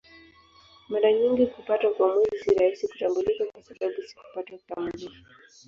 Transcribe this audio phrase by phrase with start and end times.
[0.89, 5.23] Mara nyingi kupatwa kwa Mwezi si rahisi kutambulika kwa sababu si kupatwa kikamilifu.